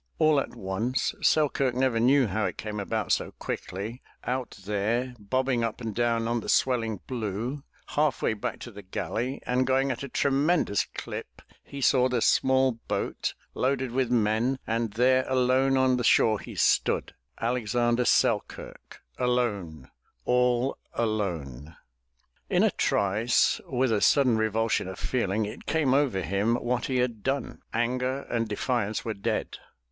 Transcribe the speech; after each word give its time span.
All 0.17 0.39
at 0.39 0.55
once— 0.55 1.13
Selkirk 1.21 1.75
never 1.75 1.99
knew 1.99 2.25
how 2.25 2.45
it 2.45 2.57
came 2.57 2.79
about 2.79 3.11
so 3.11 3.33
quickly,— 3.33 4.01
out 4.23 4.57
there, 4.65 5.13
bobbing 5.19 5.63
up 5.63 5.79
and 5.79 5.93
down 5.93 6.27
on 6.27 6.39
the 6.39 6.49
swelling 6.49 7.01
blue, 7.05 7.63
half 7.89 8.23
way 8.23 8.33
back 8.33 8.57
to 8.61 8.71
the 8.71 8.81
galley 8.81 9.43
and 9.45 9.67
going 9.67 9.91
at 9.91 10.01
a 10.01 10.09
tremendous 10.09 10.87
clip, 10.95 11.43
he 11.63 11.81
saw 11.81 12.09
the 12.09 12.19
small 12.19 12.79
boat, 12.87 13.35
loaded 13.53 13.91
with 13.91 14.09
men, 14.09 14.57
and 14.65 14.93
there 14.93 15.23
alone 15.29 15.77
on 15.77 15.97
the 15.97 16.03
shore 16.03 16.39
he 16.39 16.55
stood, 16.55 17.13
Alexander 17.39 18.03
Selkirk, 18.03 19.03
alone, 19.19 19.91
all 20.25 20.79
alone! 20.95 21.75
In 22.49 22.63
a 22.63 22.71
trice 22.71 23.61
with 23.67 23.91
a 23.91 24.01
sudden 24.01 24.35
revulsion 24.35 24.87
of 24.87 24.97
feeling, 24.97 25.45
it 25.45 25.67
came 25.67 25.93
over 25.93 26.21
him 26.23 26.55
what 26.55 26.87
he 26.87 26.95
had 26.97 27.21
done. 27.21 27.61
Anger 27.71 28.21
and 28.31 28.47
defiance 28.47 29.05
were 29.05 29.13
dead. 29.13 29.59